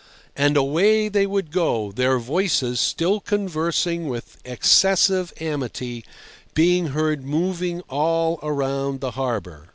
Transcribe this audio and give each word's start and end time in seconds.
And 0.35 0.57
away 0.57 1.09
they 1.09 1.27
would 1.27 1.51
go, 1.51 1.91
their 1.91 2.17
voices, 2.17 2.79
still 2.79 3.19
conversing 3.19 4.09
with 4.09 4.37
excessive 4.43 5.31
amity, 5.39 6.03
being 6.55 6.87
heard 6.87 7.23
moving 7.23 7.81
all 7.81 8.37
round 8.41 8.99
the 9.01 9.11
harbour. 9.11 9.67